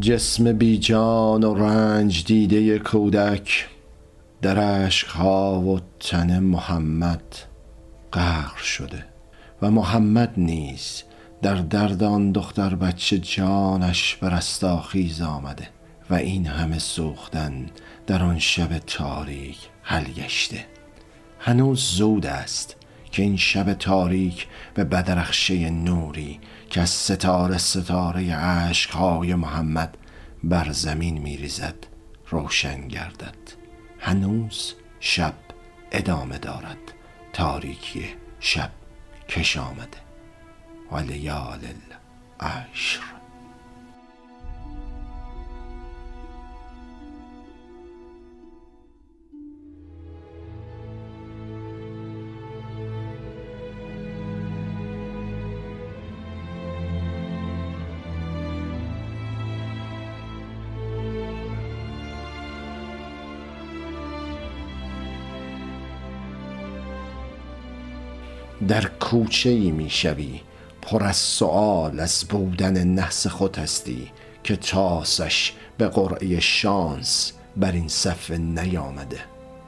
[0.00, 3.68] جسم بی جان و رنج دیده کودک
[4.42, 7.36] در اشکها و تن محمد
[8.12, 9.04] غرق شده.
[9.62, 11.02] و محمد نیز
[11.42, 15.68] در درد آن دختر بچه جانش به رستاخیز آمده
[16.10, 17.66] و این همه سوختن
[18.06, 20.66] در آن شب تاریک حل گشته.
[21.40, 22.76] هنوز زود است.
[23.16, 29.96] که این شب تاریک به بدرخشه نوری که از ستاره ستاره عشقهای محمد
[30.44, 31.74] بر زمین میریزد
[32.30, 33.34] روشن گردد.
[33.98, 35.34] هنوز شب
[35.92, 36.78] ادامه دارد.
[37.32, 38.04] تاریکی
[38.40, 38.70] شب
[39.28, 39.98] کش آمده.
[40.92, 41.60] و لیال
[42.40, 43.15] العشر.
[68.68, 70.40] در کوچه ای می شوی.
[70.82, 74.10] پر از سؤال از بودن نحس خود هستی
[74.44, 79.20] که تاسش به قرعه شانس بر این صفحه نیامده.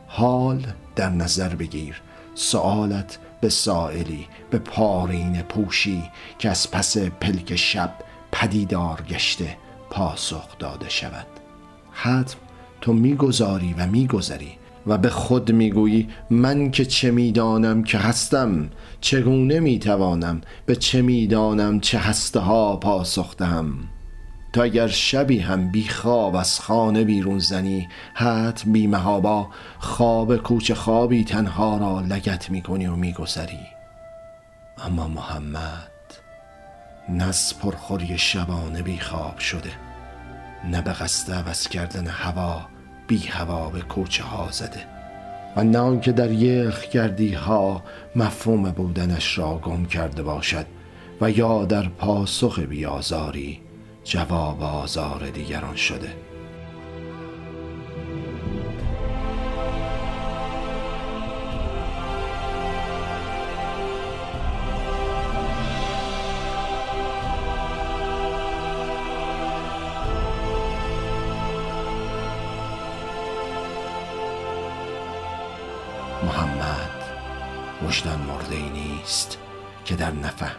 [0.07, 0.67] حال
[0.97, 2.03] در نظر بگیر.
[2.35, 7.95] سؤالت به سائلی به پارین پوشی که از پس پلک شب
[8.33, 9.57] پدیدار گشته
[9.91, 11.27] پاسخ داده شود.
[11.93, 12.37] حتم
[12.81, 19.61] تو می‌گذاری و میگذری و به خود می‌گویی من که چه می‌دانم که هستم؟ چگونه
[19.61, 23.75] می‌توانم به چه می‌دانم چه هسته ها پاسخ دهم؟
[24.53, 29.49] تا اگر شبی هم بی خواب از خانه بیرون زنی حت بی مهابا
[29.79, 33.67] خواب کوچه خوابی تنها را لگت می‌کنی و میگذری.
[34.87, 35.89] اما محمد
[37.09, 39.71] نز پرخوری شبانه بی خواب شده
[40.71, 42.67] نه به قصد عوض کردن هوا
[43.09, 44.81] بی هوا به کوچه ها زده.
[45.57, 47.83] و نه که در یخ گردی ها
[48.17, 50.67] مفهوم بودنش را گم کرده باشد
[51.21, 53.61] و یا در پاسخ بیازاری
[54.05, 56.09] جواب آزار دیگران شده.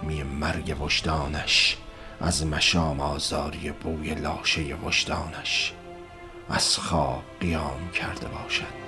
[0.09, 1.77] نفهمی مرگ وجدانش
[2.19, 5.73] از مشام آزاری بوی لاشه وجدانش.
[6.49, 8.79] از خواب قیام کرده باشد.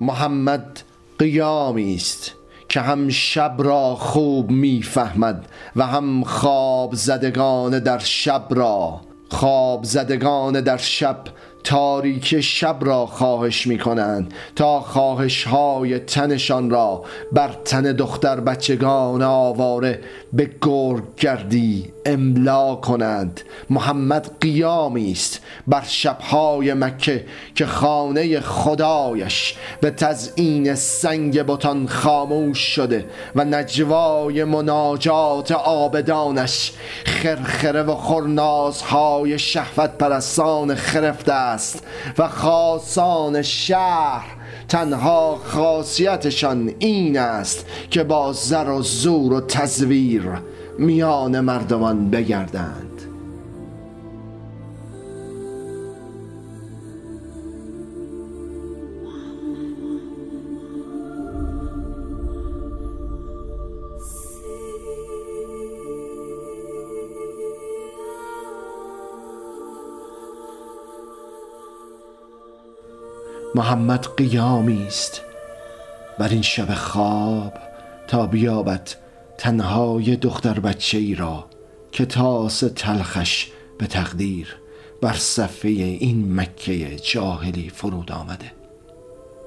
[0.00, 0.82] محمد
[1.18, 2.45] قیامی است.
[2.68, 5.46] که هم شب را خوب می‌فهمد
[5.76, 9.00] و هم خواب زدگان در شب را.
[9.28, 11.18] خواب زدگان در شب
[11.64, 19.22] تاریک شب را خواهش می کنند تا خواهش های تنشان را بر تن دختر بچگان
[19.22, 20.00] آواره
[20.32, 23.40] به گرگ گردی املا کنند.
[23.70, 27.24] محمد قیامی است بر شبهای مکه
[27.54, 33.04] که خانه خدایش به تزئین سنگ بتان خاموش شده
[33.34, 36.72] و نجوای مناجات آبدانش
[37.04, 41.82] خرخره و خرنازهای شهوت پرستان خرفته است
[42.18, 44.26] و خاصان شهر
[44.68, 50.22] تنها خاصیتشان این است که با زر و زور و تزویر
[50.78, 52.85] میان مردمان بگردند.
[73.56, 75.22] محمد قیامی است.
[76.18, 77.52] بر این شب خواب
[78.08, 78.88] تا بیابد
[79.38, 81.44] تنهای دختر بچه ای را
[81.92, 83.46] که تاس تلخش
[83.78, 84.56] به تقدیر
[85.02, 88.52] بر صفحه این مکه جاهلی فرود آمده.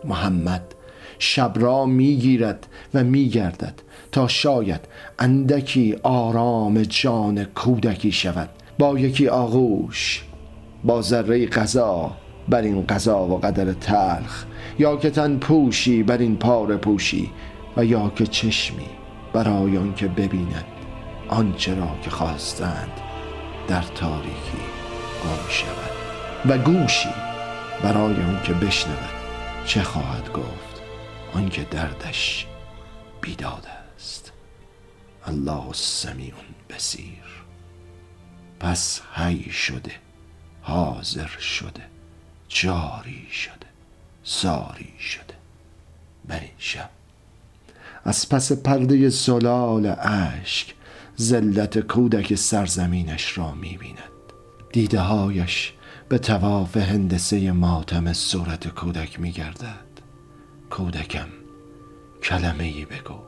[0.04, 0.76] محمد
[1.20, 3.82] شب را می‌گیرد و میگردد
[4.12, 4.82] تا شاید
[5.20, 8.50] اندکی آرام جان کودکی شود.
[8.80, 10.24] با یکی آغوش
[10.84, 12.12] با ذره غذا
[12.50, 14.46] بر این قضا و قدر تلخ
[14.80, 17.32] یا که تن پوشی بر این پاره پوشی
[17.78, 18.90] و یا که چشمی
[19.34, 20.66] برای آنکه ببیند
[21.30, 22.92] آنچه را که خواستند
[23.68, 24.58] در تاریکی
[25.24, 25.92] گم شود.
[26.46, 27.10] و گوشی
[27.84, 29.10] برای اون که بشنود
[29.66, 30.82] چه خواهد گفت
[31.34, 32.48] آنکه دردش
[33.22, 34.32] بیداد است.
[35.26, 36.34] الله سمیع
[36.70, 37.44] بسیر
[38.60, 39.92] پس هی شده
[40.62, 41.99] حاضر شده.
[42.50, 43.54] جاری شده
[44.24, 45.24] ساری شده.
[46.28, 46.90] بر این شب
[48.04, 50.74] از پس پرده زلال اشک
[51.20, 54.00] ذلت کودک سرزمینش را می‌بیند.
[54.74, 55.74] دیده هایش
[56.10, 59.90] به تواف هندسه ماتم صورت کودک میگردد.
[60.70, 61.28] کودکم
[62.24, 63.20] کلمه ای بگو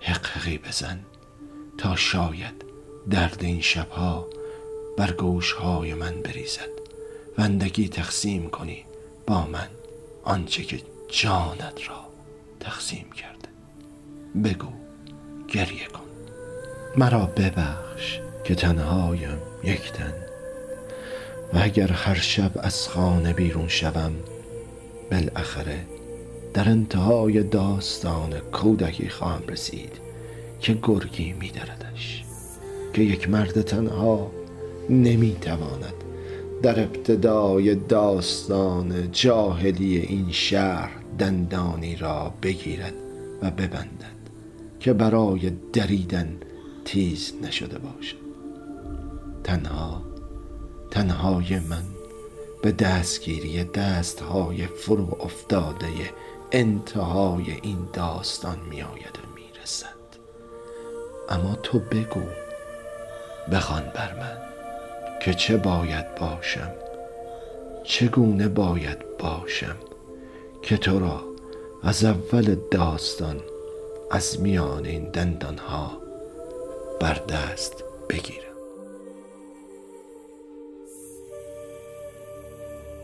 [0.00, 1.00] حققی بزن
[1.78, 2.64] تا شاید
[3.10, 4.26] درد این شبها
[4.98, 6.73] بر گوشهای من بریزد.
[7.38, 8.84] وندگی تقسیم کنی.
[9.26, 9.68] با من
[10.24, 12.06] آنچه که جانت را
[12.60, 13.48] تقسیم کرده.
[14.44, 14.68] بگو
[15.48, 16.04] گریه کن.
[16.96, 20.14] مرا ببخش که تنهایم یک تن.
[21.52, 24.12] و اگر هر شب از خانه بیرون شوم
[25.10, 25.86] بالاخره
[26.54, 29.92] در انتهای داستان کودکی خواهم رسید
[30.60, 32.24] که گرگی میدردش.
[32.92, 34.30] که یک مرد تنها
[34.90, 36.03] نمی‌تواند
[36.64, 42.94] در ابتدای داستان جاهلی این شهر دندانی را بگیرد
[43.42, 44.30] و ببندد
[44.80, 46.36] که برای دریدن
[46.84, 48.16] تیز نشده باشد.
[49.44, 50.02] تنها
[50.90, 51.84] تنهای من
[52.62, 55.86] به دستگیری دستهای فرو افتاده
[56.52, 59.88] انتهای این داستان میآید و می‌رسد
[61.28, 62.22] اما تو بگو
[63.52, 64.53] بخوان بر من.
[65.24, 66.70] که چه باید باشم؟
[67.84, 69.76] چگونه باید باشم
[70.62, 71.20] که تو را
[71.82, 73.36] از اول داستان
[74.10, 75.90] از میان این دندان ها
[77.00, 78.38] بر دست بگیرم؟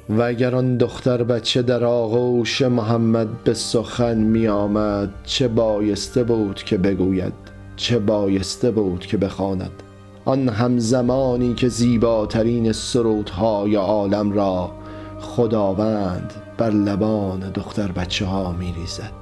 [0.09, 6.63] و اگر آن دختر بچه در آغوش محمد به سخن می آمد چه بایسته بود
[6.63, 7.33] که بگوید؟
[7.77, 9.83] چه بایسته بود که بخواند؟
[10.25, 14.73] آن همزمانی که زیباترین سرودهای عالم را
[15.21, 19.13] خداوند بر لبان دختر بچه ها می ریزد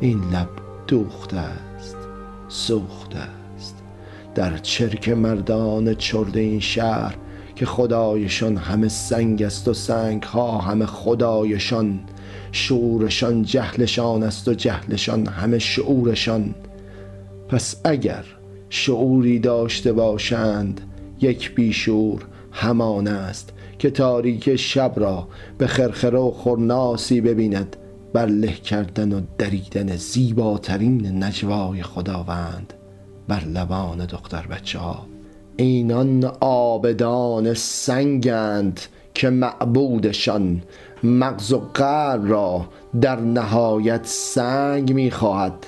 [0.00, 0.48] این لب
[0.86, 1.96] دوخته است
[2.48, 3.76] سوخته است.
[4.34, 7.16] در چرک مردان چرد این شهر
[7.56, 12.00] که خدایشان همه سنگ است و سنگ ها همه خدایشان
[12.52, 16.54] شعورشان جهلشان است و جهلشان همه شعورشان.
[17.48, 18.24] پس اگر
[18.70, 20.80] شعوری داشته باشند
[21.20, 27.76] یک بیشور همان است که تاریک شب را به خرخره و خورناسی ببیند
[28.12, 32.72] بر له کردن و دریدن زیباترین نجوای خداوند
[33.28, 35.06] بر لبان دختر بچه ها
[35.56, 38.80] اینان آبدان سنگند
[39.14, 40.62] که معبودشان
[41.04, 42.66] مغز و قلب را
[43.00, 45.66] در نهایت سنگ می‌خواهد.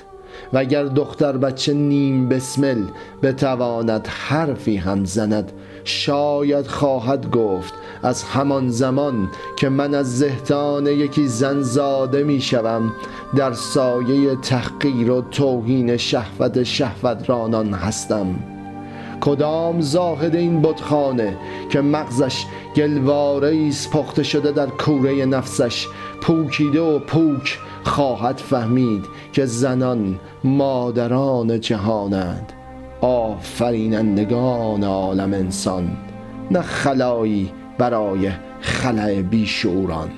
[0.53, 2.83] و اگر دختر بچه نیم بسمل
[3.23, 5.51] بتواند حرفی هم زند
[5.83, 7.73] شاید خواهد گفت
[8.03, 12.93] از همان زمان که من از زهتان یکی زن زاده می شوم
[13.35, 18.35] در سایه تحقیر و توهین شهوت شهوت رانان هستم.
[19.21, 21.37] کدام زاهد این بتخانه
[21.69, 22.45] که مغزش
[22.75, 25.87] گلواره پخته شده در کوره نفسش
[26.21, 32.53] پوکیده و پوک خواهد فهمید که زنان مادران جهانند
[33.01, 35.97] آفرینندگان عالم انسان
[36.51, 40.09] نه خلایی برای خلع بیشوران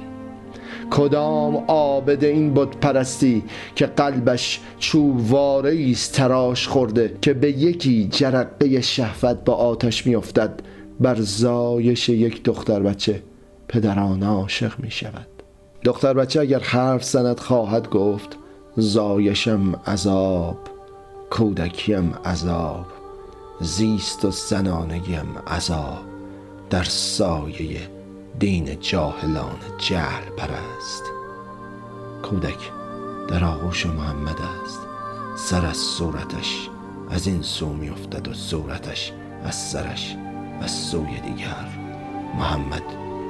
[0.89, 3.43] کدام عابد این بت پرستی
[3.75, 10.59] که قلبش چوب است تراش خورده که به یکی جرقه شهوت با آتش میافتد
[10.99, 13.23] بر زایش یک دختر بچه
[13.67, 15.34] پدران عاشق می شود
[15.85, 18.37] دختر بچه اگر حرف زند خواهد گفت
[18.77, 20.57] زایشم عذاب
[21.29, 22.85] کودکیم عذاب
[23.61, 26.03] زیست و زنانگیم عذاب.
[26.69, 27.89] در سایه
[28.39, 31.03] دین جاهلان جهل پرست.
[32.23, 32.71] کودک
[33.27, 34.79] در آغوش محمد است.
[35.37, 36.69] سر از صورتش
[37.09, 39.11] از این سو میافتد و صورتش
[39.43, 40.15] از سرش
[40.61, 41.67] و سوی دیگر.
[42.37, 42.83] محمد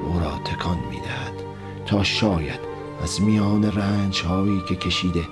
[0.04, 1.45] او را تکان می‌دهد.
[1.86, 2.60] تا شاید
[3.04, 5.24] از میان رنج هایی که کشیده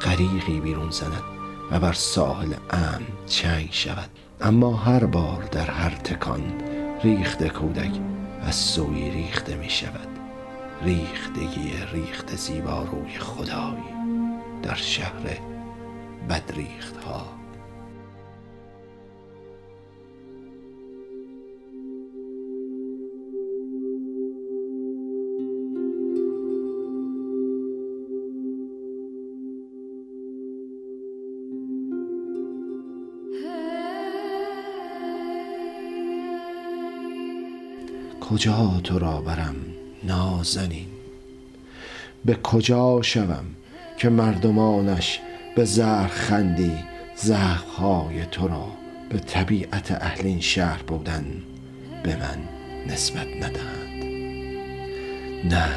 [0.00, 1.22] غریقی بیرون زند
[1.70, 4.10] و بر ساحل امن چنگ شود.
[4.40, 6.42] اما هر بار در هر تکان
[7.04, 7.92] ریخت کودک
[8.42, 10.08] از سوی ریخته می شود.
[10.82, 13.94] ریختگی ریخت زیبا روی خدایی
[14.62, 15.38] در شهر
[16.28, 17.39] بدریخت ها
[38.30, 39.56] کجا تو را برم
[40.04, 40.86] نازنین؟
[42.24, 43.44] به کجا شوم
[43.98, 45.20] که مردمانش
[45.56, 46.72] به زهر خندی
[47.16, 48.66] زخمهای تو را
[49.08, 51.24] به طبیعت اهل این شهر بودن
[52.02, 52.38] به من
[52.92, 54.04] نسبت ندهند؟
[55.44, 55.68] نه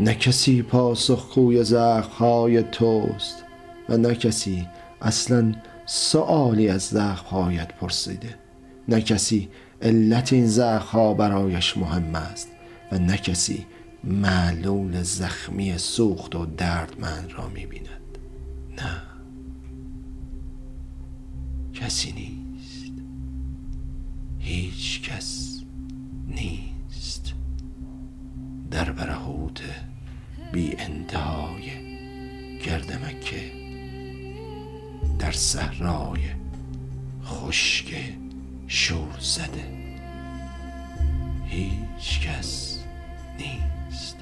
[0.00, 3.44] نه کسی پاسخگوی زخمهای توست
[3.88, 4.68] و نه کسی
[5.00, 5.54] اصلا
[5.86, 8.34] سؤالی از زخمهایت پرسیده.
[8.88, 9.48] نه کسی
[9.82, 12.48] علت این زخمها برایش مهم است
[12.92, 13.66] و نه کسی
[14.04, 18.18] معلول زخمی سوخت و دردمند را می‌بیند.
[18.78, 19.02] نه.
[21.74, 22.92] کسی نیست.
[24.38, 25.60] هیچ کس
[26.28, 27.32] نیست.
[28.70, 29.62] در برهوت
[30.52, 31.62] بی انتهای
[32.66, 33.52] گرد مکه
[35.18, 36.20] در صحرای
[37.24, 37.94] خشک
[38.74, 39.64] شور زده.
[41.46, 42.78] هیچ کس
[43.38, 44.16] نیست.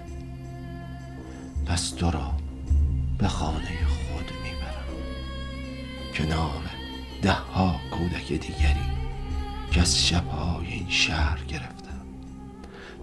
[1.66, 2.32] پس تو را
[3.18, 4.96] به خانه خود می‌برم.
[6.14, 6.70] کنار
[7.22, 8.90] ده ها کودک دیگری
[9.70, 12.06] که از شبهای این شهر گرفتم.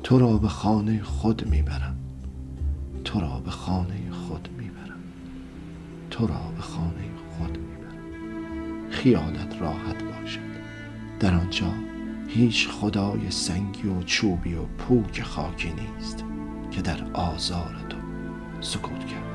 [0.03, 1.97] تو را به خانه خود می‌برم.
[3.03, 5.03] تو را به خانه خود می‌برم.
[6.11, 8.91] تو را به خانه خود می‌برم.
[8.91, 10.46] خیالت راحت باشد
[11.19, 11.73] در آنجا
[12.27, 16.23] هیچ خدای سنگی و چوبی و پوک خاکی نیست
[16.71, 17.97] که در آزار تو
[18.61, 19.26] سکوت کرد.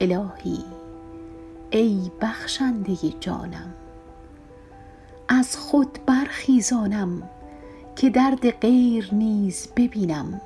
[0.00, 0.64] الهی
[1.70, 3.74] ای بخشنده جانم.
[5.28, 7.22] از خود برخیزانم
[7.96, 10.40] که درد غیر نیز ببینم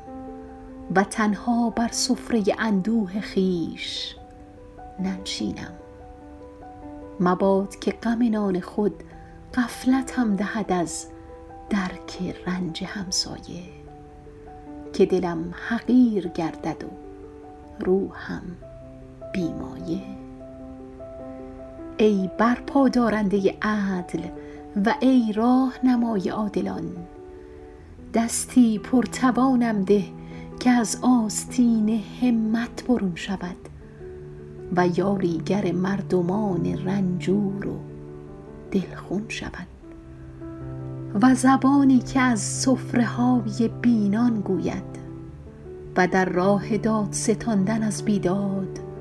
[0.94, 4.16] و تنها بر سفره اندوه خویش
[5.00, 5.73] ننشینم.
[7.21, 9.02] مباد که غم نان خود
[9.54, 11.06] غفلتم دهد از
[11.71, 13.62] درک رنج همسایه
[14.92, 16.88] که دلم حقیر گردد و
[17.85, 18.42] روحم
[19.33, 20.03] بیمایه.
[21.97, 24.21] ای برپا دارنده عدل
[24.87, 26.85] و ای راهنمای عادلان
[28.15, 30.05] دستی پرتوانم ده
[30.61, 33.57] که از آستین همت برون شود
[34.77, 37.79] و یاریگر مردمان رنجور و
[38.71, 39.67] دلخون شود.
[41.23, 44.93] و زبانی که از سفره های بینان گوید
[45.97, 48.91] و در راه داد ستاندن از بیداد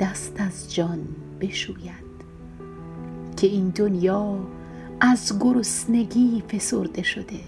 [0.00, 0.98] دست از جان
[1.40, 2.08] بشوید
[3.36, 4.38] که این دنیا
[5.00, 7.40] از گرسنگی فسرده شده.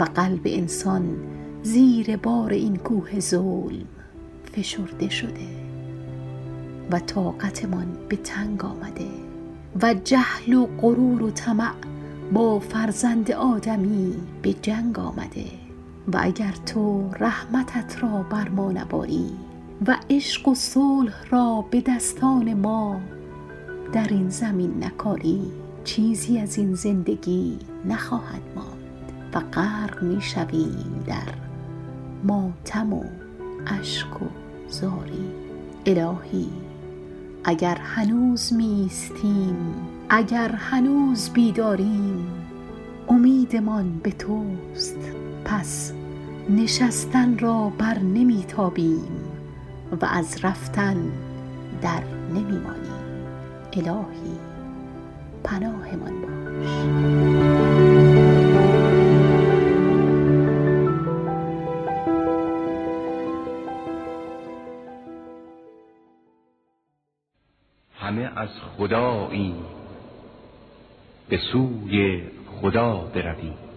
[0.00, 1.16] و قلب انسان
[1.62, 3.86] زیر بار این کوه ظلم
[4.52, 5.48] فشرده شده.
[6.90, 9.08] و طاقتمان به تنگ آمده.
[9.82, 11.72] و جهل و غرور و طمع
[12.32, 15.44] با فرزند آدمی به جنگ آمده.
[16.12, 19.30] و اگر تو رحمتت را بر ما نباری
[19.86, 23.00] و عشق و صلح را به دستان ما.
[23.92, 25.42] در این زمین نکاری
[25.84, 31.34] چیزی از این زندگی نخواهد ماند و غرق می شویم در
[32.24, 33.04] ماتم و
[33.66, 34.26] اشک و
[34.68, 35.30] زاری.
[35.86, 36.48] الهی
[37.44, 39.74] اگر هنوز میستیم
[40.08, 42.26] اگر هنوز بیداریم
[43.08, 44.98] امیدمان به توست.
[45.44, 45.92] پس
[46.50, 49.27] نشستن را بر نمیتابیم
[49.92, 51.12] و از رفتن
[51.82, 52.02] در
[52.34, 52.88] نمیمانیم
[53.72, 54.38] الهی
[55.44, 56.68] پناهمان باش.
[68.00, 69.54] همه از خدایی
[71.28, 72.22] به سوی
[72.60, 73.67] خدا برویم.